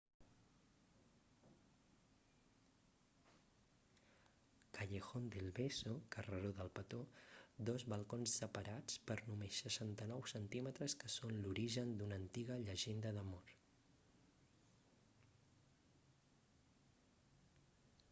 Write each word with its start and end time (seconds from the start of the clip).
callejón 4.77 5.29
del 5.33 5.51
beso 5.51 5.93
carreró 6.15 6.49
del 6.59 6.71
petó. 6.79 7.01
dos 7.69 7.85
balcons 7.93 8.33
separats 8.39 8.95
per 9.11 9.17
només 9.27 9.59
69 9.67 10.31
centímetres 10.33 10.95
que 11.03 11.11
són 11.17 11.37
l'origen 11.43 11.93
d'una 12.01 12.19
antiga 12.23 12.57
llegenda 12.63 13.11
d'amor 13.19 13.53